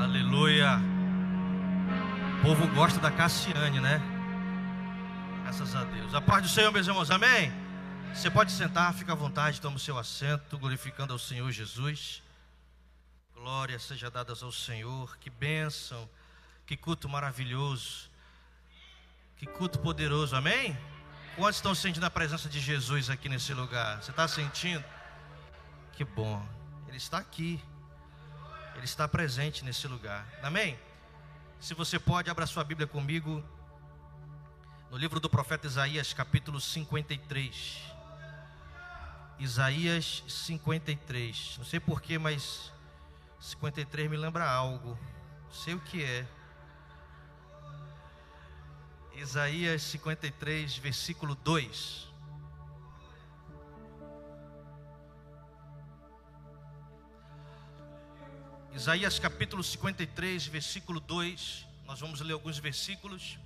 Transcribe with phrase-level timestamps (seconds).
[0.00, 0.78] Aleluia.
[2.38, 4.00] O povo gosta da Cassiane, né?
[5.42, 6.14] Graças a Deus.
[6.14, 7.10] A paz do Senhor, meus irmãos.
[7.10, 7.52] Amém?
[8.14, 12.22] Você pode sentar, fica à vontade, toma o seu assento, glorificando ao Senhor Jesus.
[13.34, 15.18] Glória seja dada ao Senhor.
[15.18, 16.08] Que bênção.
[16.64, 18.10] Que culto maravilhoso.
[19.36, 20.34] Que culto poderoso.
[20.34, 20.78] Amém?
[21.36, 24.02] Quantos estão sentindo a presença de Jesus aqui nesse lugar?
[24.02, 24.82] Você está sentindo?
[25.92, 26.42] Que bom.
[26.88, 27.62] Ele está aqui.
[28.74, 30.26] Ele está presente nesse lugar.
[30.42, 30.78] Amém?
[31.60, 33.44] Se você pode, abra sua Bíblia comigo.
[34.90, 37.82] No livro do profeta Isaías, capítulo 53.
[39.38, 41.56] Isaías 53.
[41.58, 42.72] Não sei porquê, mas
[43.40, 44.98] 53 me lembra algo.
[45.44, 46.26] Não sei o que é.
[49.14, 52.09] Isaías 53, versículo 2.
[58.72, 61.66] Isaías capítulo 53, versículo 2.
[61.86, 63.36] Nós vamos ler alguns versículos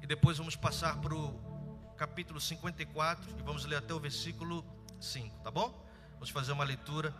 [0.00, 4.64] e depois vamos passar para o capítulo 54 e vamos ler até o versículo
[5.00, 5.84] 5, tá bom?
[6.12, 7.12] Vamos fazer uma leitura.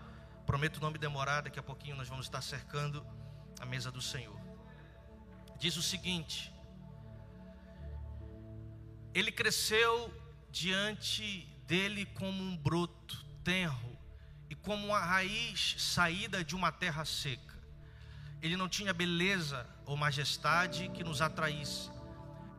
[0.47, 3.05] Prometo não me demorar, daqui a pouquinho nós vamos estar cercando
[3.59, 4.41] a mesa do Senhor.
[5.59, 6.55] Diz o seguinte:
[9.13, 10.15] Ele cresceu
[10.49, 13.96] diante dele como um broto tenro
[14.49, 17.57] e como uma raiz saída de uma terra seca.
[18.41, 21.91] Ele não tinha beleza ou majestade que nos atraísse.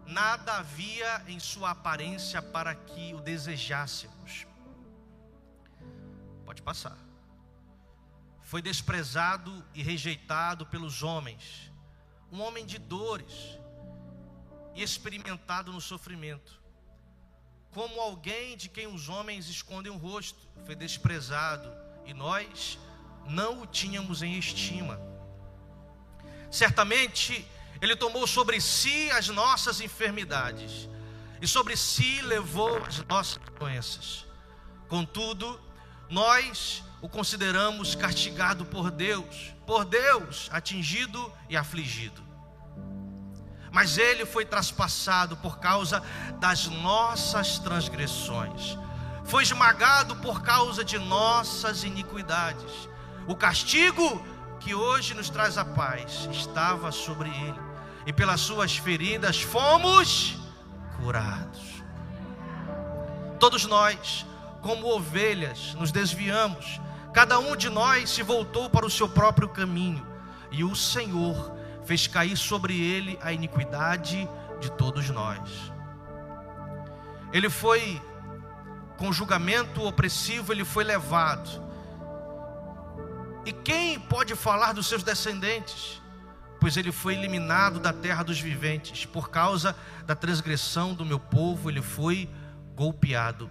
[0.06, 4.48] Nada havia em sua aparência para que o desejássemos.
[6.46, 6.98] Pode passar.
[8.42, 11.72] Foi desprezado e rejeitado pelos homens,
[12.32, 13.60] um homem de dores
[14.74, 16.67] e experimentado no sofrimento
[17.78, 21.72] como alguém de quem os homens escondem o rosto, foi desprezado.
[22.08, 22.80] E nós
[23.30, 25.00] não o tínhamos em estima.
[26.50, 27.48] Certamente
[27.80, 30.90] ele tomou sobre si as nossas enfermidades.
[31.40, 34.26] E sobre si levou as nossas doenças.
[34.88, 35.62] Contudo,
[36.10, 42.27] nós o consideramos castigado por Deus, por Deus atingido e afligido
[43.72, 46.02] mas ele foi traspassado por causa
[46.40, 48.78] das nossas transgressões,
[49.26, 52.90] foi esmagado por causa de nossas iniquidades.
[53.28, 54.26] O castigo
[54.60, 57.60] que hoje nos traz a paz estava sobre ele,
[58.06, 60.38] e pelas suas feridas fomos
[60.98, 61.84] curados.
[63.38, 64.26] Todos nós,
[64.62, 66.80] como ovelhas, nos desviamos,
[67.14, 70.06] cada um de nós se voltou para o seu próprio caminho,
[70.52, 71.57] e o Senhor
[71.88, 75.72] fez cair sobre ele a iniquidade de todos nós.
[77.32, 78.02] Ele foi,
[78.98, 81.66] com julgamento opressivo, ele foi levado.
[83.46, 86.02] E quem pode falar dos seus descendentes?
[86.60, 89.74] Pois ele foi eliminado da terra dos viventes, por causa
[90.06, 92.30] da transgressão do meu povo, ele foi
[92.76, 93.50] golpeado.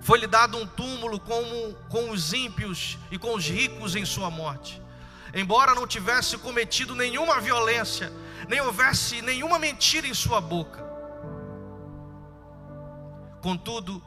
[0.00, 4.82] Foi-lhe dado um túmulo como com os ímpios e com os ricos em sua morte
[5.34, 8.12] embora não tivesse cometido nenhuma violência,
[8.48, 10.82] nem houvesse nenhuma mentira em sua boca.
[13.40, 14.02] Contudo,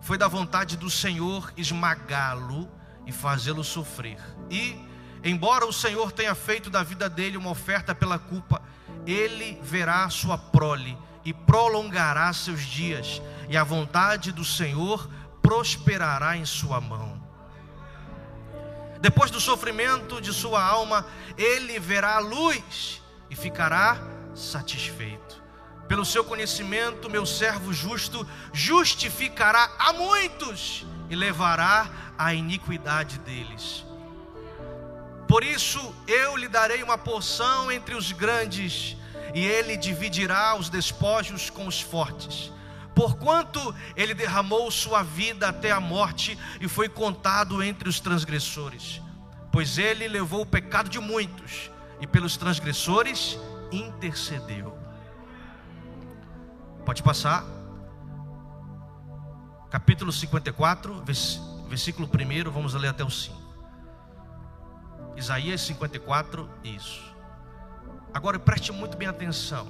[0.00, 2.70] foi da vontade do Senhor esmagá-lo
[3.06, 4.18] e fazê-lo sofrer.
[4.50, 4.78] E,
[5.22, 8.62] embora o Senhor tenha feito da vida dele uma oferta pela culpa,
[9.06, 15.10] ele verá sua prole e prolongará seus dias, e a vontade do Senhor
[15.42, 17.17] prosperará em sua mão.
[19.00, 23.00] Depois do sofrimento de sua alma, ele verá a luz
[23.30, 23.98] e ficará
[24.34, 25.42] satisfeito.
[25.86, 31.88] Pelo seu conhecimento, meu servo justo justificará a muitos e levará
[32.18, 33.86] a iniquidade deles.
[35.26, 38.96] Por isso eu lhe darei uma porção entre os grandes,
[39.34, 42.50] e ele dividirá os despojos com os fortes
[42.98, 49.00] porquanto ele derramou sua vida até a morte e foi contado entre os transgressores.
[49.52, 51.70] Pois ele levou o pecado de muitos
[52.00, 53.38] e pelos transgressores
[53.70, 54.76] intercedeu.
[56.84, 57.44] Pode passar.
[59.70, 61.04] Capítulo 54,
[61.68, 63.36] versículo 1, vamos ler até o 5.
[65.14, 67.14] Isaías 54, isso.
[68.12, 69.68] Agora preste muito bem atenção.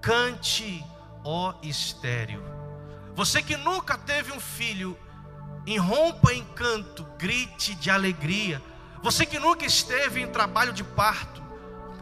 [0.00, 0.84] Cante
[1.30, 2.42] ó estéreo.
[3.14, 4.98] Você que nunca teve um filho,
[5.66, 8.62] irrompa em canto, grite de alegria.
[9.02, 11.42] Você que nunca esteve em trabalho de parto,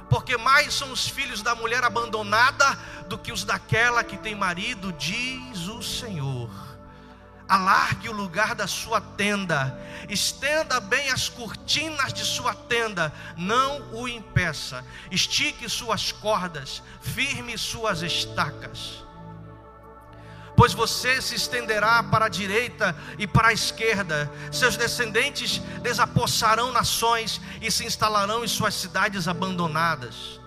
[0.08, 2.78] porque mais são os filhos da mulher abandonada
[3.08, 6.48] do que os daquela que tem marido, diz o Senhor.
[7.48, 9.76] alargue o lugar da sua tenda,
[10.08, 18.02] estenda bem as cortinas de sua tenda, não o impeça, estique suas cordas, firme suas
[18.02, 19.05] estacas.
[20.66, 27.40] Pois você se estenderá para a direita e para a esquerda, seus descendentes desapossarão nações
[27.62, 30.40] e se instalarão em suas cidades abandonadas.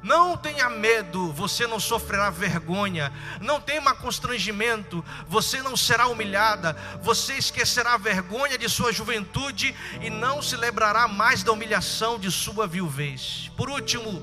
[0.00, 3.12] Não tenha medo, você não sofrerá vergonha.
[3.40, 6.76] Não tema constrangimento, você não será humilhada.
[7.02, 12.30] Você esquecerá a vergonha de sua juventude e não se lembrará mais da humilhação de
[12.30, 13.50] sua viuvez.
[13.56, 14.22] Por último,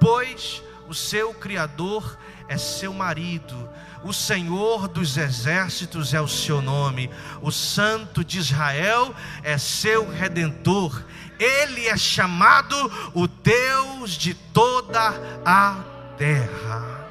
[0.00, 0.60] pois
[0.92, 2.18] o seu Criador
[2.48, 3.66] é seu marido.
[4.04, 7.10] O Senhor dos exércitos é o seu nome,
[7.40, 11.02] o Santo de Israel é seu redentor.
[11.38, 12.76] Ele é chamado
[13.14, 15.14] o Deus de toda
[15.46, 15.82] a
[16.18, 17.08] terra.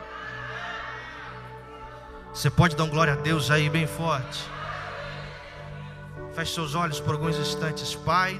[2.31, 4.43] Você pode dar um glória a Deus aí bem forte.
[6.35, 8.39] Feche seus olhos por alguns instantes, Pai.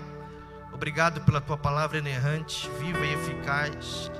[0.72, 4.12] Obrigado pela tua palavra inerrante, viva e eficaz,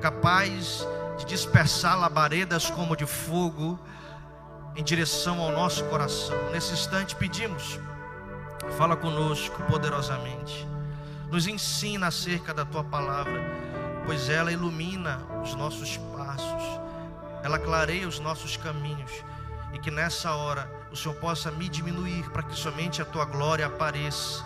[0.00, 0.86] capaz
[1.18, 3.78] de dispersar labaredas como de fogo
[4.76, 6.36] em direção ao nosso coração.
[6.52, 7.78] Nesse instante pedimos,
[8.76, 10.68] fala conosco poderosamente
[11.30, 13.40] nos ensina acerca da tua palavra,
[14.04, 16.80] pois ela ilumina os nossos passos,
[17.44, 19.12] ela clareia os nossos caminhos,
[19.72, 23.66] e que nessa hora o Senhor possa me diminuir para que somente a tua glória
[23.66, 24.44] apareça,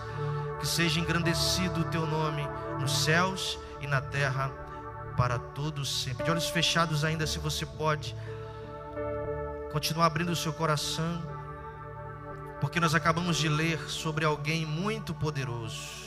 [0.60, 2.46] que seja engrandecido o teu nome
[2.78, 4.50] nos céus e na terra
[5.16, 6.24] para todos sempre.
[6.24, 8.14] De olhos fechados ainda, se você pode
[9.72, 11.22] continuar abrindo o seu coração,
[12.60, 16.04] porque nós acabamos de ler sobre alguém muito poderoso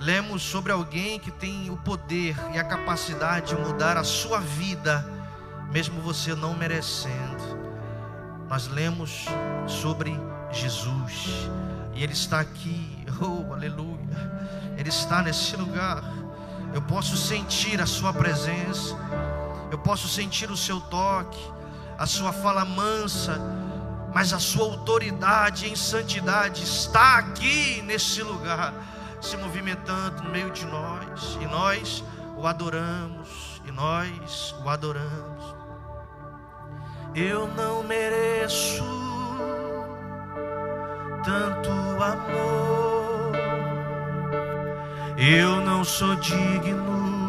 [0.00, 5.04] lemos sobre alguém que tem o poder e a capacidade de mudar a sua vida,
[5.70, 7.58] mesmo você não merecendo.
[8.48, 9.26] Nós lemos
[9.66, 10.18] sobre
[10.50, 11.50] Jesus,
[11.94, 13.98] e Ele está aqui, oh aleluia,
[14.76, 16.02] Ele está nesse lugar.
[16.72, 18.96] Eu posso sentir a Sua presença,
[19.70, 21.38] eu posso sentir o Seu toque,
[21.96, 23.40] a Sua fala mansa,
[24.14, 28.72] mas a Sua autoridade em santidade está aqui nesse lugar
[29.20, 32.04] se movimentando no meio de nós, e nós
[32.36, 35.56] o adoramos, e nós o adoramos.
[37.14, 38.84] Eu não mereço
[41.24, 41.70] tanto
[42.02, 42.87] amor,
[45.18, 47.28] eu não sou digno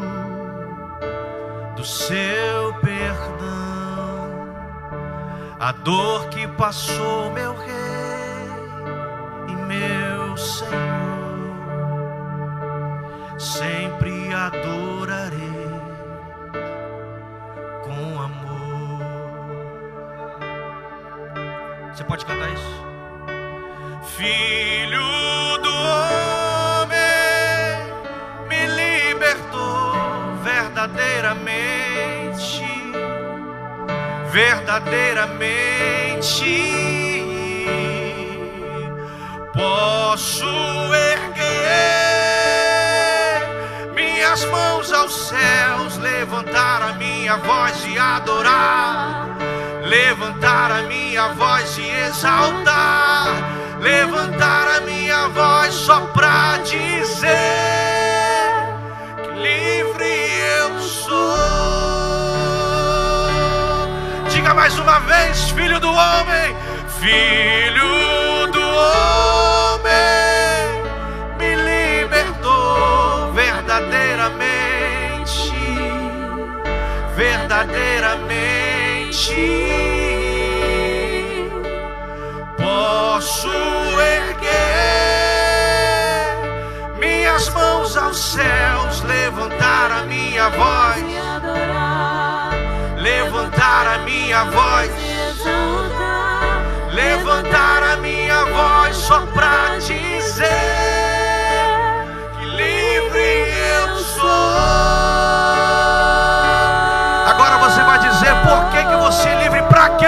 [1.75, 3.50] do seu perdão.
[5.59, 8.45] A dor que passou, meu rei
[9.47, 10.69] e meu Senhor
[13.39, 15.39] sempre adorarei
[17.83, 19.00] com amor.
[21.92, 22.85] Você pode cantar isso?
[24.15, 25.08] Filho
[31.33, 32.63] verdadeiramente,
[34.31, 36.73] verdadeiramente.
[39.53, 40.59] Posso
[44.99, 49.37] aos céus, levantar a minha voz e adorar,
[49.83, 53.27] levantar a minha voz e exaltar,
[53.79, 57.48] levantar a minha voz só para dizer
[64.59, 66.54] mais uma vez, filho do homem,
[66.99, 68.59] filho do
[69.80, 70.83] homem,
[71.37, 75.54] me libertou verdadeiramente
[77.16, 79.69] verdadeiramente
[99.09, 100.45] só para dizer
[102.37, 104.30] que livre eu sou
[107.97, 110.06] dizer por que, que você é livre para quê?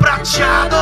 [0.00, 0.75] Para te adorar,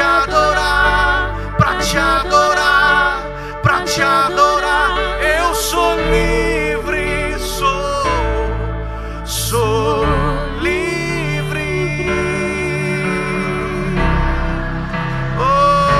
[0.00, 3.22] te adorar, para te adorar,
[3.62, 4.90] para te adorar.
[5.20, 8.06] Eu sou livre, sou,
[9.26, 10.06] sou
[10.62, 12.06] livre.
[15.38, 15.92] Oh.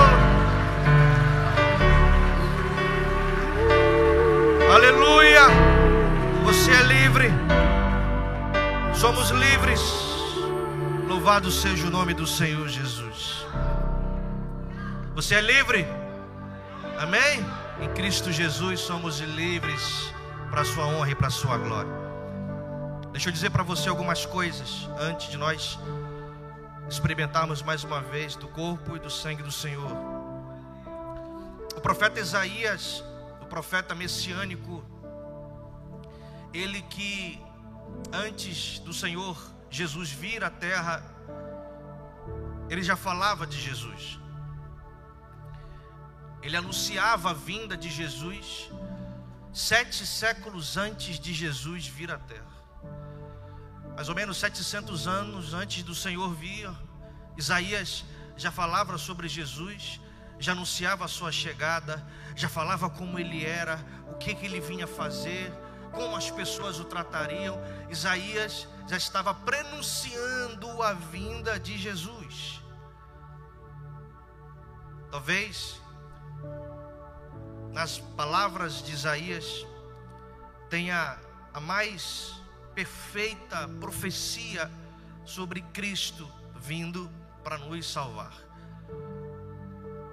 [4.74, 5.42] Aleluia!
[6.44, 7.30] Você é livre.
[8.94, 9.82] Somos livres.
[11.06, 13.09] Louvado seja o nome do Senhor Jesus.
[15.20, 15.86] Você é livre?
[16.98, 17.44] Amém?
[17.78, 20.10] Em Cristo Jesus somos livres
[20.50, 21.92] para a sua honra e para a sua glória.
[23.12, 25.78] Deixa eu dizer para você algumas coisas antes de nós
[26.88, 29.92] experimentarmos mais uma vez do corpo e do sangue do Senhor.
[31.76, 33.04] O profeta Isaías,
[33.42, 34.82] o profeta messiânico,
[36.54, 37.38] ele que
[38.10, 39.36] antes do Senhor
[39.68, 41.04] Jesus vir à terra,
[42.70, 44.19] ele já falava de Jesus.
[46.42, 48.70] Ele anunciava a vinda de Jesus
[49.52, 52.60] sete séculos antes de Jesus vir à terra
[54.00, 56.70] mais ou menos 700 anos antes do Senhor vir,
[57.36, 58.02] Isaías
[58.34, 60.00] já falava sobre Jesus,
[60.38, 62.02] já anunciava a sua chegada,
[62.34, 63.78] já falava como ele era,
[64.10, 65.52] o que, que ele vinha fazer,
[65.92, 67.60] como as pessoas o tratariam.
[67.90, 72.62] Isaías já estava prenunciando a vinda de Jesus.
[75.10, 75.78] Talvez
[77.72, 79.66] nas palavras de Isaías
[80.68, 81.18] tenha
[81.52, 82.34] a mais
[82.74, 84.70] perfeita profecia
[85.24, 87.10] sobre Cristo vindo
[87.42, 88.32] para nos salvar.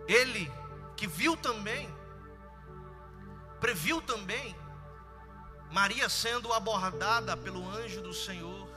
[0.08, 0.52] Ele
[0.96, 1.90] que viu também,
[3.60, 4.56] previu também,
[5.72, 8.68] Maria sendo abordada pelo anjo do Senhor,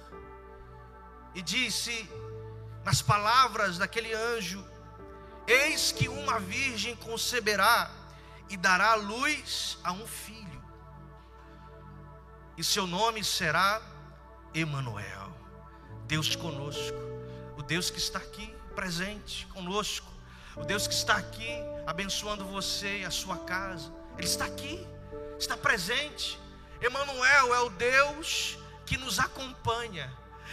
[1.34, 2.10] e disse,
[2.84, 4.64] nas palavras daquele anjo:
[5.46, 7.90] Eis que uma virgem conceberá
[8.50, 10.50] e dará luz a um filho
[12.60, 13.80] e seu nome será
[14.52, 15.34] Emanuel,
[16.06, 16.98] Deus conosco,
[17.56, 20.06] o Deus que está aqui presente conosco,
[20.54, 21.48] o Deus que está aqui
[21.86, 23.90] abençoando você e a sua casa.
[24.18, 24.86] Ele está aqui,
[25.38, 26.38] está presente.
[26.82, 30.12] Emanuel é o Deus que nos acompanha.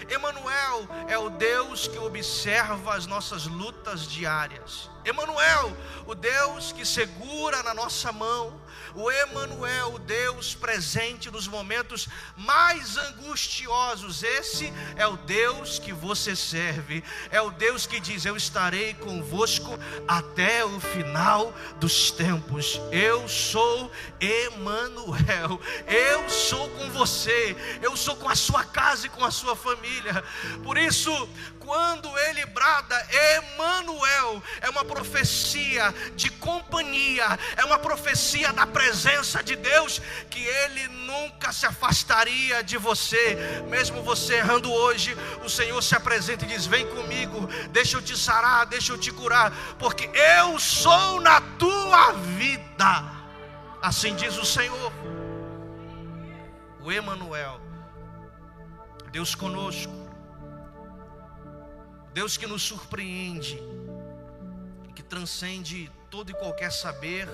[0.09, 4.89] Emanuel é o Deus que observa as nossas lutas diárias.
[5.03, 5.75] Emanuel,
[6.05, 8.61] o Deus que segura na nossa mão,
[8.96, 14.24] o Emanuel, o Deus presente nos momentos mais angustiosos.
[14.24, 17.03] Esse é o Deus que você serve.
[17.31, 22.79] É o Deus que diz: "Eu estarei convosco até o final dos tempos.
[22.91, 25.60] Eu sou Emanuel.
[25.88, 27.55] Eu sou com você.
[27.81, 30.24] Eu sou com a sua casa e com a sua família.
[30.63, 31.12] Por isso,
[31.60, 39.55] quando ele brada Emanuel, é uma profecia de companhia, é uma profecia da presença de
[39.55, 45.95] Deus que ele nunca se afastaria de você, mesmo você errando hoje, o Senhor se
[45.95, 50.09] apresenta e diz: "Vem comigo, deixa eu te sarar, deixa eu te curar, porque
[50.39, 53.17] eu sou na tua vida".
[53.81, 54.91] Assim diz o Senhor.
[56.81, 57.59] O Emanuel,
[59.12, 60.07] Deus conosco
[62.17, 63.62] Deus que nos surpreende,
[64.95, 67.29] que transcende todo e qualquer saber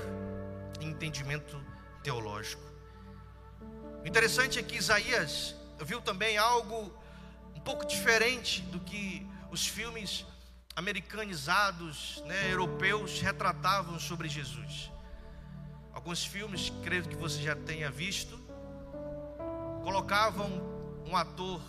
[0.83, 1.59] entendimento
[2.03, 2.63] teológico.
[4.03, 6.91] O interessante é que Isaías viu também algo
[7.55, 10.25] um pouco diferente do que os filmes
[10.75, 14.91] americanizados, né, europeus, retratavam sobre Jesus.
[15.93, 18.37] Alguns filmes, creio que você já tenha visto,
[19.83, 20.49] colocavam
[21.05, 21.61] um ator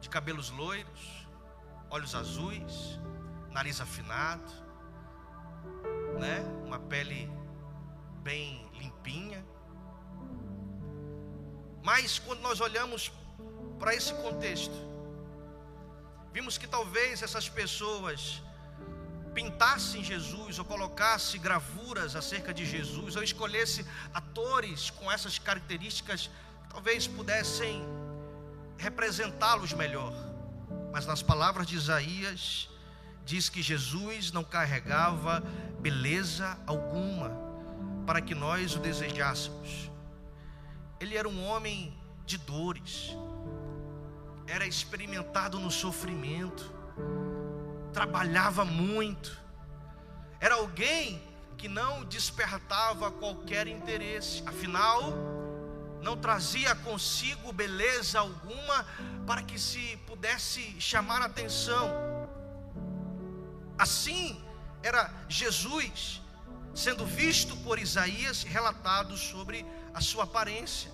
[0.00, 1.26] de cabelos loiros,
[1.88, 2.98] olhos azuis,
[3.50, 4.52] nariz afinado,
[6.18, 6.40] né?
[6.66, 7.30] Uma pele
[8.24, 9.44] bem limpinha.
[11.82, 13.12] Mas quando nós olhamos
[13.78, 14.74] para esse contexto,
[16.32, 18.42] vimos que talvez essas pessoas
[19.34, 26.30] pintassem Jesus ou colocassem gravuras acerca de Jesus ou escolhesse atores com essas características,
[26.70, 27.84] talvez pudessem
[28.78, 30.14] representá-los melhor.
[30.90, 32.70] Mas nas palavras de Isaías,
[33.26, 35.40] diz que Jesus não carregava
[35.80, 37.44] beleza alguma
[38.06, 39.90] para que nós o desejássemos.
[41.00, 43.16] Ele era um homem de dores,
[44.46, 46.72] era experimentado no sofrimento,
[47.92, 49.38] trabalhava muito,
[50.40, 51.22] era alguém
[51.56, 55.12] que não despertava qualquer interesse, afinal,
[56.02, 58.86] não trazia consigo beleza alguma
[59.26, 61.88] para que se pudesse chamar atenção.
[63.78, 64.44] Assim
[64.82, 66.20] era Jesus
[66.74, 70.90] sendo visto por Isaías, relatado sobre a sua aparência.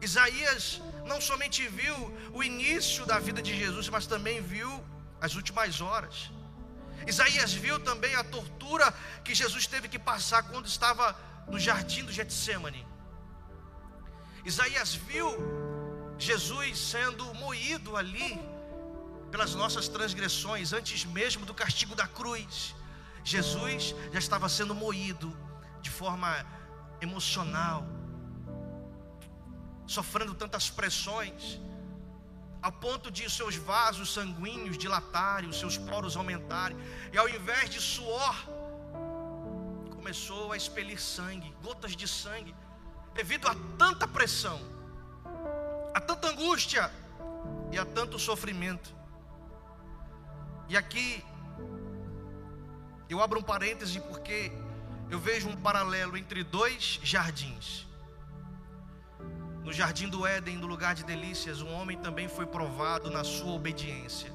[0.00, 1.94] Isaías não somente viu
[2.32, 4.82] o início da vida de Jesus, mas também viu
[5.20, 6.30] as últimas horas.
[7.06, 8.92] Isaías viu também a tortura
[9.24, 11.16] que Jesus teve que passar quando estava
[11.48, 12.86] no jardim do Getsemane.
[14.44, 15.28] Isaías viu
[16.18, 18.40] Jesus sendo moído ali
[19.30, 22.74] pelas nossas transgressões, antes mesmo do castigo da cruz.
[23.24, 25.36] Jesus já estava sendo moído
[25.80, 26.46] de forma
[27.00, 27.86] emocional,
[29.86, 31.58] sofrendo tantas pressões,
[32.62, 36.76] a ponto de seus vasos sanguíneos dilatarem, os seus poros aumentarem,
[37.12, 38.36] e ao invés de suor,
[39.90, 42.54] começou a expelir sangue, gotas de sangue,
[43.14, 44.60] devido a tanta pressão,
[45.94, 46.90] a tanta angústia
[47.72, 48.94] e a tanto sofrimento.
[50.68, 51.24] E aqui
[53.12, 54.52] eu abro um parêntese porque
[55.10, 57.86] eu vejo um paralelo entre dois jardins.
[59.64, 63.52] No jardim do Éden, no lugar de delícias, um homem também foi provado na sua
[63.52, 64.32] obediência.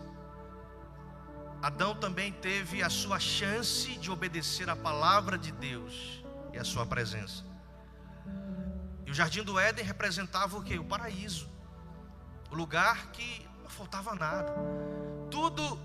[1.61, 6.85] Adão também teve a sua chance de obedecer a palavra de Deus e a sua
[6.85, 7.43] presença.
[9.05, 10.77] E o jardim do Éden representava o que?
[10.77, 11.49] O paraíso.
[12.51, 14.53] O lugar que não faltava nada.
[15.31, 15.79] Tudo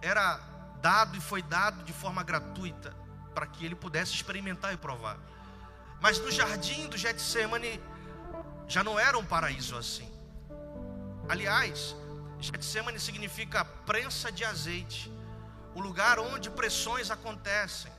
[0.00, 0.40] era
[0.80, 2.94] dado e foi dado de forma gratuita
[3.34, 5.18] para que ele pudesse experimentar e provar.
[6.00, 7.80] Mas no jardim do Getsemane
[8.66, 10.10] já não era um paraíso assim.
[11.28, 11.94] Aliás,
[12.40, 15.12] Getsemane significa prensa de azeite,
[15.74, 17.92] o lugar onde pressões acontecem.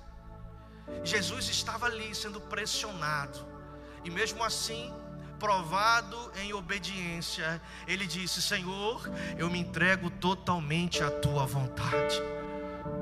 [1.04, 3.46] Jesus estava ali sendo pressionado,
[4.04, 4.94] e mesmo assim,
[5.40, 9.02] provado em obediência, ele disse: Senhor,
[9.38, 12.22] eu me entrego totalmente à tua vontade,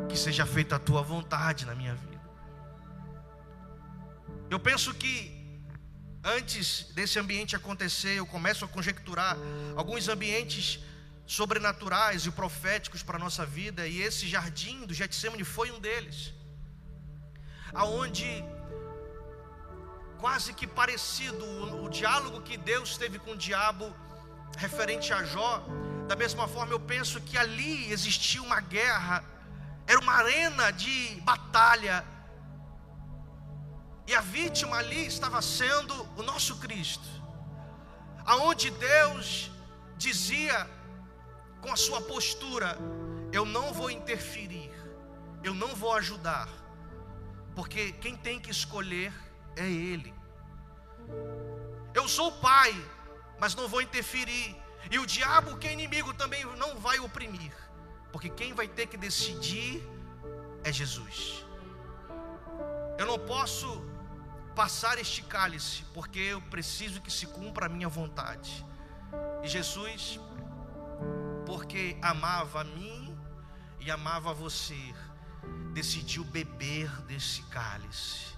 [0.10, 2.22] que seja feita a tua vontade na minha vida.
[4.50, 5.16] Eu penso que
[6.24, 9.38] antes desse ambiente acontecer, eu começo a conjecturar
[9.76, 10.80] alguns ambientes
[11.26, 16.34] sobrenaturais e proféticos para a nossa vida, e esse jardim do Getsemane foi um deles,
[17.74, 18.44] aonde
[20.18, 23.94] quase que parecido o, o diálogo que Deus teve com o diabo
[24.58, 25.64] referente a Jó,
[26.08, 29.24] da mesma forma eu penso que ali existia uma guerra,
[29.88, 32.04] era uma arena de batalha
[34.06, 37.08] e a vítima ali estava sendo o nosso Cristo.
[38.26, 39.50] Aonde Deus
[39.98, 40.70] dizia
[41.62, 42.78] com a sua postura:
[43.32, 44.72] Eu não vou interferir,
[45.44, 46.50] eu não vou ajudar,
[47.56, 49.14] porque quem tem que escolher
[49.56, 50.14] é Ele.
[51.94, 52.74] Eu sou o Pai,
[53.40, 54.56] mas não vou interferir,
[54.90, 57.54] e o diabo, que é inimigo, também não vai oprimir,
[58.18, 59.88] porque quem vai ter que decidir
[60.64, 61.46] é Jesus.
[62.98, 63.86] Eu não posso
[64.56, 68.66] passar este cálice, porque eu preciso que se cumpra a minha vontade.
[69.44, 70.20] E Jesus,
[71.46, 73.16] porque amava a mim
[73.80, 74.96] e amava a você,
[75.76, 78.36] decidiu beber desse cálice,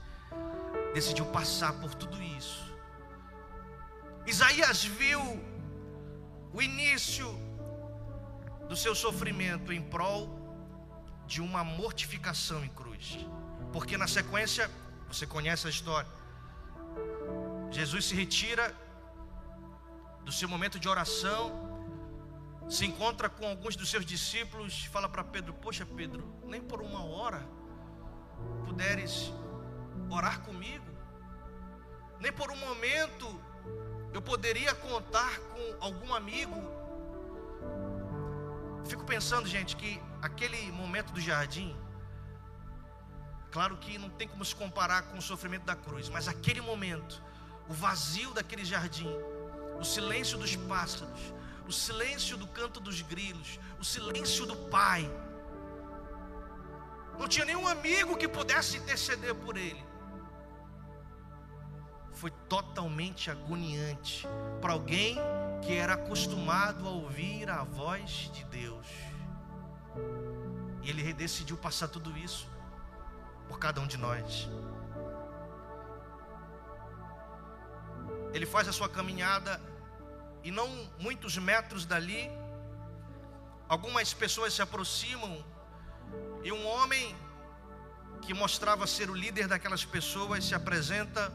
[0.93, 2.69] decidiu passar por tudo isso.
[4.27, 5.21] Isaías viu
[6.51, 7.48] o início
[8.69, 10.21] do seu sofrimento em prol
[11.25, 13.17] de uma mortificação em cruz,
[13.73, 14.69] porque na sequência
[15.07, 16.09] você conhece a história.
[17.71, 18.75] Jesus se retira
[20.23, 21.43] do seu momento de oração,
[22.69, 27.03] se encontra com alguns dos seus discípulos, fala para Pedro: Poxa, Pedro, nem por uma
[27.03, 27.41] hora
[28.65, 29.33] puderes
[30.09, 30.85] orar comigo,
[32.19, 33.27] nem por um momento
[34.13, 36.78] eu poderia contar com algum amigo.
[38.89, 41.75] Fico pensando, gente, que aquele momento do jardim
[43.51, 47.21] Claro que não tem como se comparar com o sofrimento da cruz, mas aquele momento,
[47.67, 49.09] o vazio daquele jardim,
[49.79, 51.33] o silêncio dos pássaros,
[51.67, 55.09] o silêncio do canto dos grilos, o silêncio do Pai.
[57.17, 59.83] Não tinha nenhum amigo que pudesse interceder por ele.
[62.13, 64.27] Foi totalmente agoniante
[64.61, 65.17] para alguém
[65.61, 68.87] que era acostumado a ouvir a voz de Deus.
[70.81, 72.47] E ele decidiu passar tudo isso
[73.47, 74.49] por cada um de nós.
[78.33, 79.59] Ele faz a sua caminhada
[80.43, 80.67] e não
[80.99, 82.29] muitos metros dali,
[83.67, 85.43] algumas pessoas se aproximam
[86.43, 87.15] e um homem
[88.21, 91.31] que mostrava ser o líder daquelas pessoas se apresenta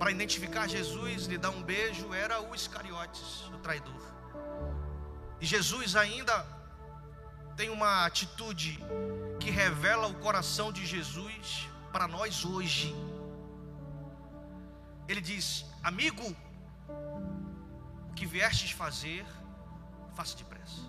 [0.00, 4.02] para identificar Jesus, lhe dar um beijo, era o Iscariotes, o traidor.
[5.38, 6.34] E Jesus ainda
[7.54, 8.78] tem uma atitude
[9.38, 12.94] que revela o coração de Jesus para nós hoje.
[15.06, 16.34] Ele diz: Amigo,
[18.08, 19.26] o que viestes fazer,
[20.14, 20.80] faça depressa.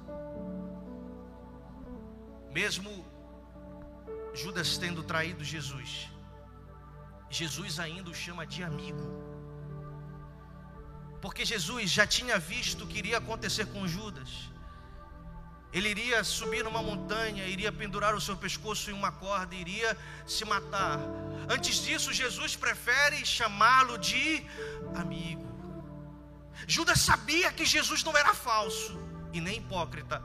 [2.50, 3.06] Mesmo
[4.34, 6.10] Judas tendo traído Jesus,
[7.32, 9.22] Jesus ainda o chama de amigo.
[11.22, 14.30] porque Jesus já tinha visto o que iria acontecer com Judas.
[15.72, 20.44] Ele iria subir numa montanha, iria pendurar o seu pescoço em uma corda, iria se
[20.44, 21.00] matar.
[21.48, 24.44] Antes disso, Jesus prefere chamá-lo de
[24.96, 25.48] amigo.
[26.67, 29.00] Judas sabia que Jesus não era falso
[29.32, 30.22] e nem hipócrita.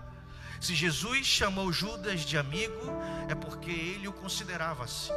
[0.61, 2.91] Se Jesus chamou Judas de amigo,
[3.29, 5.13] é porque ele o considerava assim.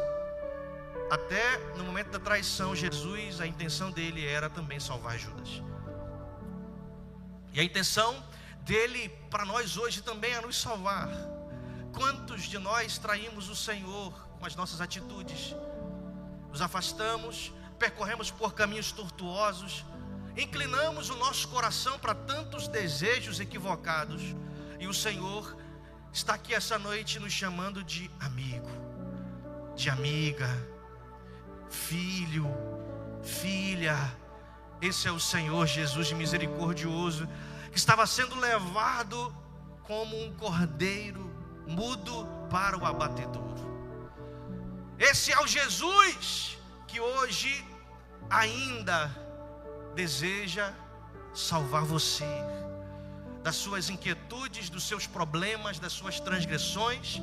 [1.09, 5.61] Até no momento da traição, Jesus, a intenção dele era também salvar Judas.
[7.51, 8.23] E a intenção
[8.61, 11.09] dele para nós hoje também é nos salvar.
[11.93, 15.55] Quantos de nós traímos o Senhor com as nossas atitudes?
[16.51, 19.83] Nos afastamos, percorremos por caminhos tortuosos,
[20.37, 24.21] inclinamos o nosso coração para tantos desejos equivocados,
[24.79, 25.57] e o Senhor
[26.13, 28.69] está aqui essa noite nos chamando de amigo,
[29.75, 30.47] de amiga,
[31.69, 32.47] filho,
[33.21, 33.95] filha.
[34.81, 37.27] Esse é o Senhor Jesus misericordioso,
[37.71, 39.35] que estava sendo levado
[39.83, 41.29] como um cordeiro
[41.67, 43.49] mudo para o abatedouro.
[44.97, 47.65] Esse é o Jesus que hoje
[48.29, 49.11] ainda
[49.95, 50.73] deseja
[51.33, 52.25] salvar você
[53.43, 57.21] das suas inquietudes, dos seus problemas, das suas transgressões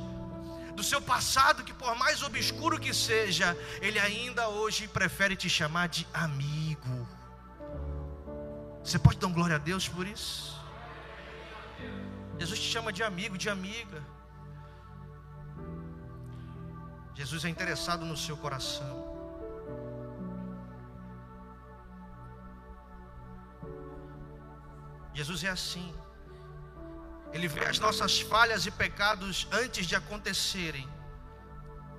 [0.77, 3.47] do seu passado, que por mais obscuro que seja,
[3.81, 6.95] Ele ainda hoje prefere te chamar de amigo.
[8.83, 10.55] Você pode dar glória a Deus por isso?
[12.39, 14.01] Jesus te chama de amigo, de amiga.
[17.15, 18.95] Jesus é interessado no seu coração.
[25.15, 25.91] Jesus é assim.
[27.33, 30.87] Ele vê as nossas falhas e pecados antes de acontecerem.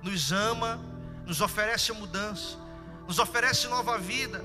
[0.01, 0.79] Nos ama,
[1.25, 2.57] nos oferece mudança,
[3.07, 4.41] nos oferece nova vida.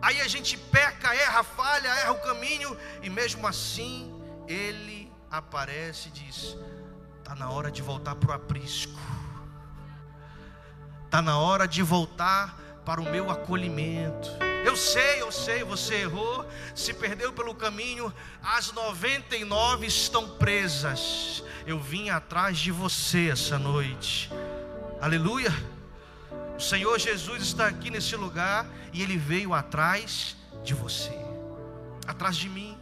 [0.00, 4.14] Aí a gente peca, erra, falha, erra o caminho e mesmo assim
[4.46, 6.56] ele aparece e diz:
[7.24, 8.98] "Tá na hora de voltar para o aprisco.
[11.10, 16.46] Tá na hora de voltar para o meu acolhimento." Eu sei, eu sei, você errou,
[16.74, 21.42] se perdeu pelo caminho, as 99 estão presas.
[21.66, 24.30] Eu vim atrás de você essa noite.
[25.00, 25.52] Aleluia.
[26.56, 31.16] O Senhor Jesus está aqui nesse lugar e ele veio atrás de você,
[32.06, 32.77] atrás de mim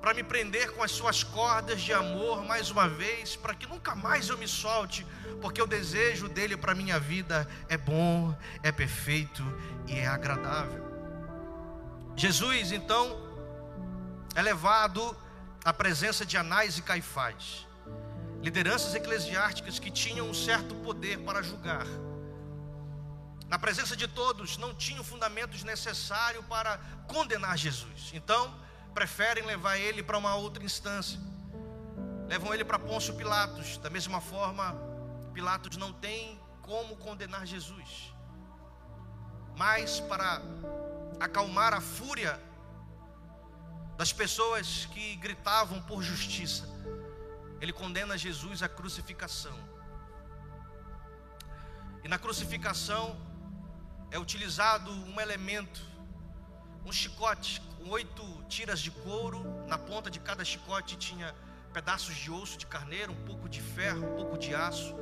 [0.00, 3.94] para me prender com as suas cordas de amor mais uma vez, para que nunca
[3.94, 5.06] mais eu me solte,
[5.40, 9.42] porque o desejo dele para minha vida é bom, é perfeito
[9.86, 10.86] e é agradável.
[12.16, 13.16] Jesus, então,
[14.34, 15.16] é levado
[15.64, 17.66] à presença de Anás e Caifás,
[18.40, 21.86] lideranças eclesiásticas que tinham um certo poder para julgar.
[23.48, 28.10] Na presença de todos, não tinham fundamentos necessários para condenar Jesus.
[28.12, 28.54] Então,
[28.94, 31.18] preferem levar ele para uma outra instância.
[32.28, 33.78] Levam ele para Pôncio Pilatos.
[33.78, 34.76] Da mesma forma,
[35.32, 38.12] Pilatos não tem como condenar Jesus.
[39.56, 40.42] Mas para
[41.18, 42.40] acalmar a fúria
[43.96, 46.68] das pessoas que gritavam por justiça,
[47.60, 49.58] ele condena Jesus à crucificação.
[52.04, 53.20] E na crucificação
[54.10, 55.80] é utilizado um elemento,
[56.84, 61.34] um chicote com oito tiras de couro, na ponta de cada chicote tinha
[61.72, 64.94] pedaços de osso de carneiro, um pouco de ferro, um pouco de aço.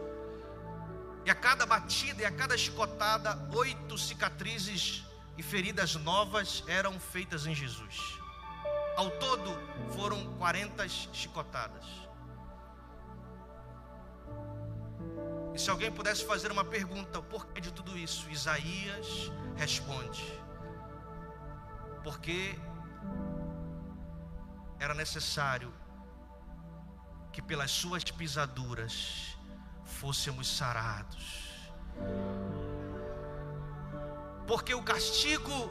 [1.24, 5.04] E a cada batida e a cada chicotada, oito cicatrizes
[5.36, 7.96] e feridas novas eram feitas em Jesus.
[8.96, 9.50] Ao todo
[9.94, 11.84] foram 40 chicotadas.
[15.54, 18.30] E se alguém pudesse fazer uma pergunta, o porquê de tudo isso?
[18.30, 20.22] Isaías responde:
[22.06, 22.56] Porque
[24.78, 25.72] era necessário
[27.32, 29.36] que pelas suas pisaduras
[29.84, 31.50] fôssemos sarados.
[34.46, 35.68] Porque o castigo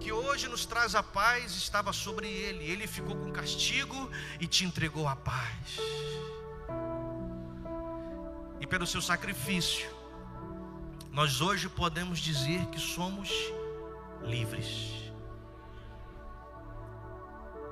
[0.00, 2.64] que hoje nos traz a paz estava sobre ele.
[2.64, 5.76] Ele ficou com castigo e te entregou a paz.
[8.58, 9.86] E pelo seu sacrifício,
[11.10, 13.28] nós hoje podemos dizer que somos
[14.22, 15.09] livres.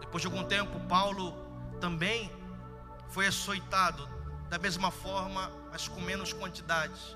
[0.09, 1.35] Depois de algum tempo, Paulo
[1.79, 2.33] também
[3.11, 4.09] foi açoitado,
[4.49, 7.15] da mesma forma, mas com menos quantidades.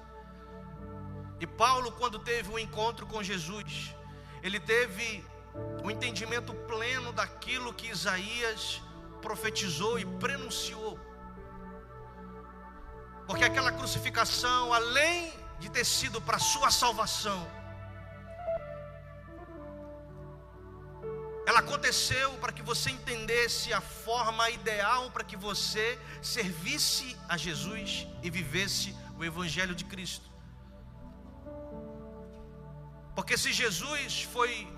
[1.40, 3.96] E Paulo, quando teve o um encontro com Jesus,
[4.42, 5.24] ele teve
[5.82, 8.82] o um entendimento pleno daquilo que Isaías
[9.22, 11.00] profetizou e prenunciou.
[13.26, 17.40] Porque aquela crucificação, além de ter sido para sua salvação,
[21.82, 28.30] aconteceu para que você entendesse a forma ideal para que você servisse a Jesus e
[28.30, 30.30] vivesse o Evangelho de Cristo.
[33.16, 34.72] Porque se Jesus foi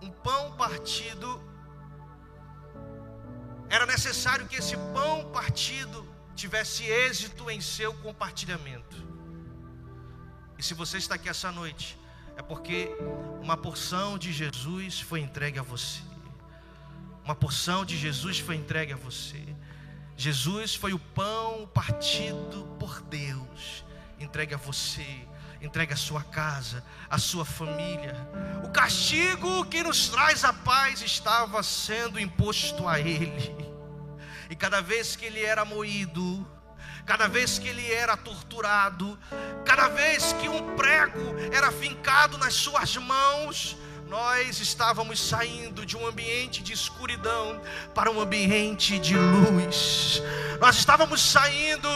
[0.00, 1.28] um pão partido,
[3.68, 8.96] era necessário que esse pão partido tivesse êxito em seu compartilhamento.
[10.56, 11.98] E se você está aqui essa noite,
[12.34, 12.88] é porque
[13.42, 16.15] uma porção de Jesus foi entregue a você.
[17.26, 19.42] Uma porção de Jesus foi entregue a você.
[20.16, 23.84] Jesus foi o pão partido por Deus,
[24.16, 25.04] entregue a você,
[25.60, 28.14] entregue a sua casa, a sua família.
[28.64, 33.56] O castigo que nos traz a paz estava sendo imposto a Ele.
[34.48, 36.48] E cada vez que ele era moído,
[37.04, 39.18] cada vez que ele era torturado,
[39.64, 43.76] cada vez que um prego era fincado nas suas mãos,
[44.08, 47.60] nós estávamos saindo de um ambiente de escuridão
[47.92, 50.22] para um ambiente de luz.
[50.60, 51.88] Nós estávamos saindo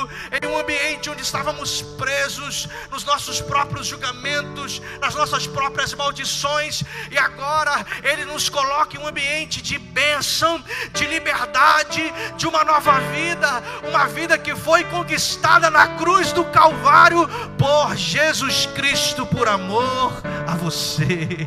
[0.42, 7.16] em um ambiente onde estávamos presos nos nossos próprios julgamentos, nas nossas próprias maldições, e
[7.16, 13.62] agora Ele nos coloca em um ambiente de bênção, de liberdade, de uma nova vida,
[13.88, 20.56] uma vida que foi conquistada na cruz do Calvário por Jesus Cristo, por amor a
[20.56, 21.38] você.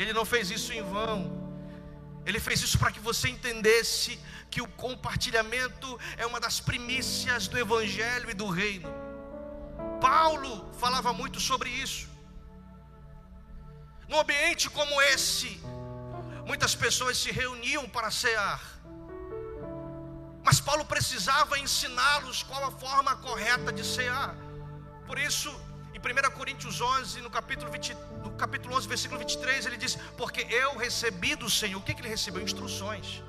[0.00, 1.16] Ele não fez isso em vão.
[2.24, 4.18] Ele fez isso para que você entendesse
[4.52, 8.90] que o compartilhamento é uma das primícias do Evangelho e do Reino.
[10.00, 12.08] Paulo falava muito sobre isso.
[14.08, 15.50] Num ambiente como esse,
[16.46, 18.60] muitas pessoas se reuniam para cear.
[20.42, 24.34] Mas Paulo precisava ensiná-los qual a forma correta de cear.
[25.06, 25.50] Por isso,
[26.08, 30.40] em 1 Coríntios 11, no capítulo, 20, no capítulo 11, versículo 23, ele diz: Porque
[30.50, 31.78] eu recebi do Senhor.
[31.78, 32.42] O que, que ele recebeu?
[32.42, 33.22] Instruções.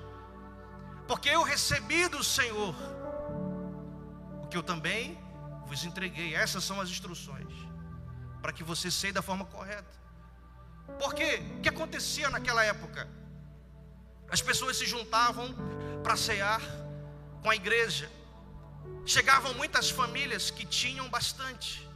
[1.08, 2.74] Porque eu recebi do Senhor
[4.44, 5.20] o que eu também
[5.66, 6.34] vos entreguei.
[6.34, 7.54] Essas são as instruções.
[8.42, 9.94] Para que você seja da forma correta.
[10.98, 13.08] Porque o que acontecia naquela época?
[14.30, 15.54] As pessoas se juntavam
[16.02, 16.62] para cear
[17.42, 18.10] com a igreja.
[19.06, 21.91] Chegavam muitas famílias que tinham bastante.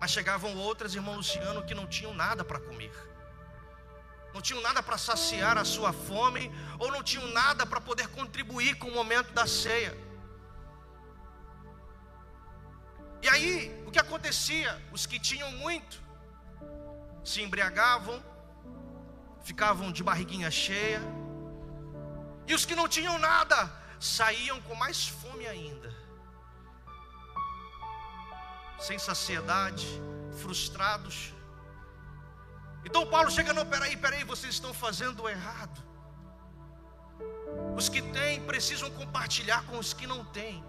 [0.00, 2.92] Mas chegavam outras, irmão Luciano, que não tinham nada para comer.
[4.34, 8.76] Não tinham nada para saciar a sua fome, ou não tinham nada para poder contribuir
[8.76, 9.96] com o momento da ceia.
[13.22, 14.82] E aí, o que acontecia?
[14.92, 16.02] Os que tinham muito
[17.24, 18.22] se embriagavam,
[19.42, 21.00] ficavam de barriguinha cheia,
[22.46, 26.03] e os que não tinham nada saíam com mais fome ainda
[28.78, 29.86] sem saciedade,
[30.40, 31.32] frustrados.
[32.84, 35.82] Então Paulo chega, não, peraí, peraí, vocês estão fazendo errado.
[37.76, 40.64] Os que têm precisam compartilhar com os que não têm.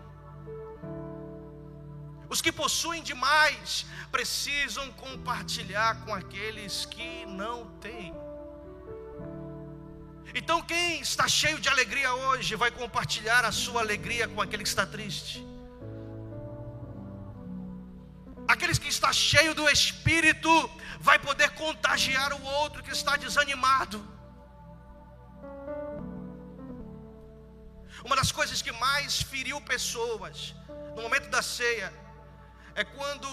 [2.30, 8.14] Os que possuem demais precisam compartilhar com aqueles que não têm.
[10.34, 14.70] Então, quem está cheio de alegria hoje vai compartilhar a sua alegria com aquele que
[14.70, 15.46] está triste.
[18.48, 20.52] Aqueles que está cheio do Espírito
[21.00, 23.98] vai poder contagiar o outro que está desanimado.
[28.04, 30.54] Uma das coisas que mais feriu pessoas
[30.96, 31.92] no momento da ceia
[32.76, 33.28] é quando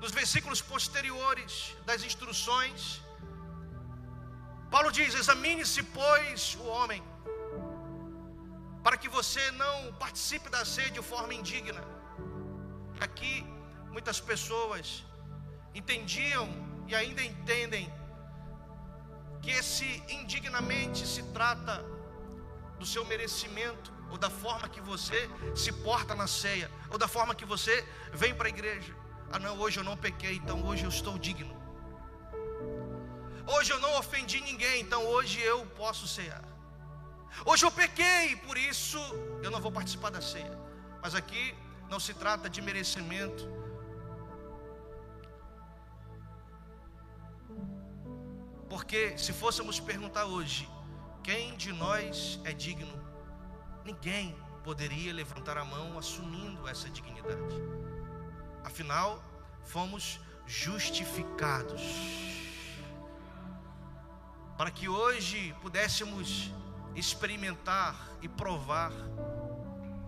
[0.00, 3.00] nos versículos posteriores das instruções
[4.70, 7.02] Paulo diz: examine-se, pois, o homem,
[8.82, 11.82] para que você não participe da ceia de forma indigna.
[13.00, 13.46] Aqui,
[13.90, 15.04] muitas pessoas
[15.74, 16.48] entendiam
[16.86, 17.92] e ainda entendem
[19.40, 21.84] que esse indignamente se trata
[22.78, 27.34] do seu merecimento, ou da forma que você se porta na ceia, ou da forma
[27.34, 28.94] que você vem para a igreja.
[29.30, 31.54] Ah, não, hoje eu não pequei, então hoje eu estou digno.
[33.46, 36.44] Hoje eu não ofendi ninguém, então hoje eu posso cear.
[37.44, 38.98] Hoje eu pequei, por isso
[39.42, 40.58] eu não vou participar da ceia.
[41.02, 41.54] Mas aqui
[41.88, 43.48] não se trata de merecimento.
[48.68, 50.68] Porque se fôssemos perguntar hoje,
[51.22, 52.92] quem de nós é digno?
[53.84, 57.56] Ninguém poderia levantar a mão assumindo essa dignidade.
[58.62, 59.22] Afinal,
[59.64, 61.82] fomos justificados.
[64.58, 66.52] Para que hoje pudéssemos
[66.94, 68.90] experimentar e provar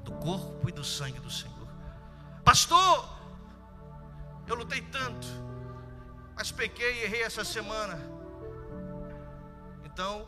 [0.03, 1.60] do corpo e do sangue do Senhor.
[2.51, 3.09] Pastor,
[4.49, 5.29] eu lutei tanto,
[6.35, 7.97] mas pequei e errei essa semana.
[9.85, 10.27] Então,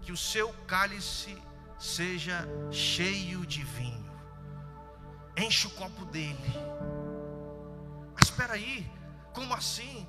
[0.00, 1.36] que o seu cálice
[1.76, 4.08] seja cheio de vinho.
[5.36, 6.54] Enche o copo dele.
[8.14, 8.88] Mas espera aí,
[9.32, 10.06] como assim?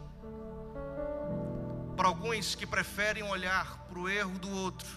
[1.97, 4.88] Para alguns que preferem olhar para o erro do outro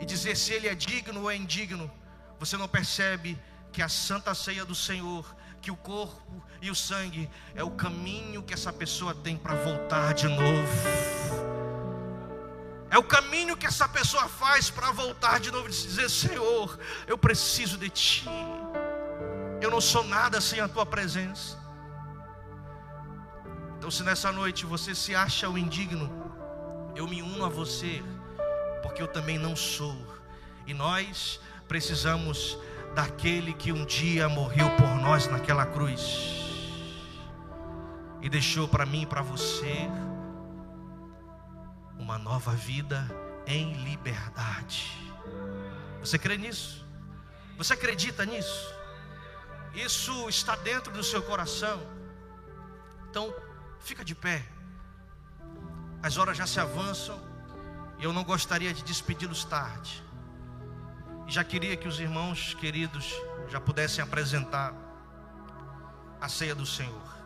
[0.00, 1.92] e dizer se ele é digno ou é indigno,
[2.38, 3.38] você não percebe
[3.70, 8.42] que a santa ceia do Senhor, que o corpo e o sangue é o caminho
[8.42, 11.16] que essa pessoa tem para voltar de novo.
[12.90, 17.18] É o caminho que essa pessoa faz para voltar de novo e dizer: Senhor, eu
[17.18, 18.24] preciso de Ti.
[19.60, 21.58] Eu não sou nada sem a Tua presença.
[23.76, 26.10] Então, se nessa noite você se acha o indigno,
[26.94, 28.02] eu me uno a você,
[28.82, 29.96] porque eu também não sou.
[30.66, 32.58] E nós precisamos
[32.94, 36.36] daquele que um dia morreu por nós naquela cruz
[38.22, 39.88] e deixou para mim e para você
[41.98, 43.08] uma nova vida
[43.46, 44.90] em liberdade.
[46.00, 46.84] Você crê nisso?
[47.56, 48.74] Você acredita nisso?
[49.74, 51.80] Isso está dentro do seu coração.
[53.08, 53.34] Então,
[53.80, 54.44] fica de pé.
[56.02, 57.20] As horas já se avançam
[57.98, 60.02] e eu não gostaria de despedi-los tarde.
[61.26, 63.12] E já queria que os irmãos queridos
[63.48, 64.74] já pudessem apresentar
[66.20, 67.16] a ceia do Senhor.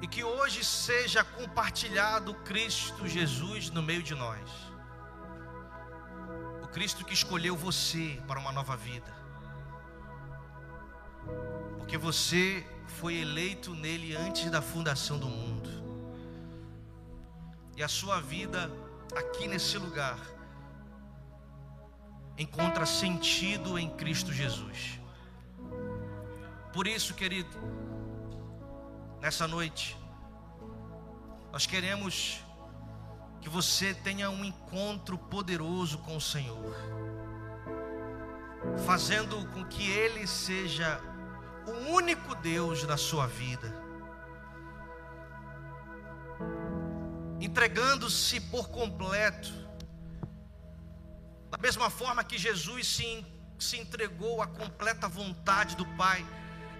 [0.00, 4.48] e que hoje seja compartilhado Cristo Jesus no meio de nós.
[6.62, 9.12] O Cristo que escolheu você para uma nova vida.
[11.78, 15.68] Porque você foi eleito nele antes da fundação do mundo.
[17.76, 18.70] E a sua vida
[19.16, 20.18] aqui nesse lugar
[22.36, 25.00] encontra sentido em Cristo Jesus.
[26.72, 27.56] Por isso, querido,
[29.20, 29.96] nessa noite,
[31.52, 32.40] nós queremos
[33.40, 36.74] que você tenha um encontro poderoso com o Senhor,
[38.84, 41.00] fazendo com que Ele seja
[41.68, 43.72] o único Deus na sua vida,
[47.40, 49.50] entregando-se por completo,
[51.50, 53.26] da mesma forma que Jesus se,
[53.58, 56.24] se entregou à completa vontade do Pai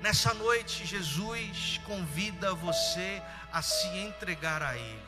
[0.01, 3.21] Nessa noite, Jesus convida você
[3.53, 5.03] a se entregar a Ele,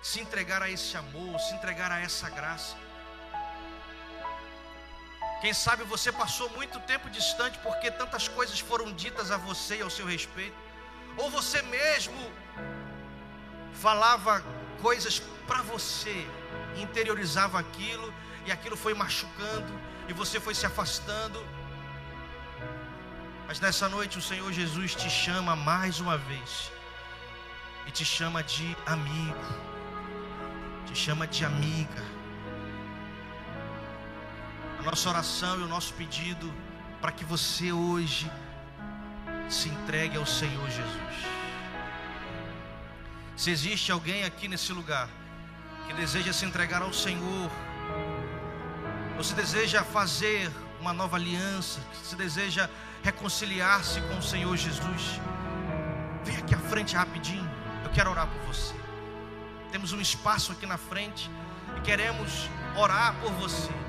[0.00, 2.76] se entregar a esse amor, se entregar a essa graça.
[5.40, 9.82] Quem sabe você passou muito tempo distante porque tantas coisas foram ditas a você e
[9.82, 10.56] ao seu respeito,
[11.16, 12.32] ou você mesmo
[13.72, 14.42] falava
[14.80, 16.26] coisas para você,
[16.76, 18.12] interiorizava aquilo
[18.46, 19.72] e aquilo foi machucando
[20.08, 21.44] e você foi se afastando
[23.46, 26.72] mas nessa noite o Senhor Jesus te chama mais uma vez.
[27.86, 29.46] E te chama de amigo.
[30.86, 32.15] Te chama de amiga.
[34.86, 36.54] Nossa oração e o nosso pedido
[37.00, 38.30] para que você hoje
[39.48, 41.16] se entregue ao Senhor Jesus.
[43.36, 45.08] Se existe alguém aqui nesse lugar
[45.88, 47.50] que deseja se entregar ao Senhor,
[49.16, 52.70] ou se deseja fazer uma nova aliança, se deseja
[53.02, 55.20] reconciliar-se com o Senhor Jesus,
[56.24, 57.50] vem aqui à frente rapidinho.
[57.82, 58.74] Eu quero orar por você.
[59.72, 61.28] Temos um espaço aqui na frente
[61.76, 63.85] e queremos orar por você.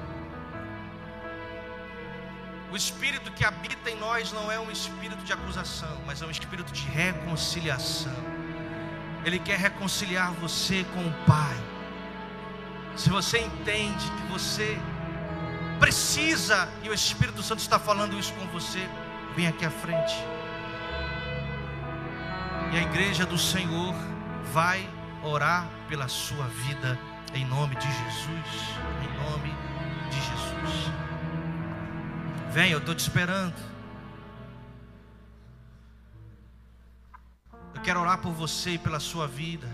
[2.72, 6.32] O espírito que habita em nós não é um espírito de acusação, mas é um
[6.32, 8.16] espírito de reconciliação.
[9.24, 11.56] Ele quer reconciliar você com o Pai.
[12.96, 14.78] Se você entende que você
[15.80, 18.90] precisa, e o Espírito Santo está falando isso com você,
[19.36, 20.16] vem aqui à frente.
[22.74, 23.96] E a igreja do Senhor
[24.52, 24.90] vai
[25.24, 27.00] orar pela sua vida,
[27.34, 28.78] em nome de Jesus.
[29.04, 29.56] Em nome
[30.10, 31.07] de Jesus.
[32.58, 33.54] Vem, eu estou te esperando.
[37.76, 39.70] Eu quero orar por você e pela sua vida.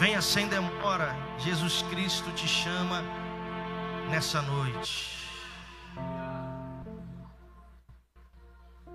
[0.00, 3.04] Venha sem demora, Jesus Cristo te chama
[4.10, 5.30] nessa noite.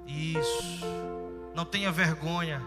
[0.05, 0.83] Isso.
[1.55, 2.61] Não tenha vergonha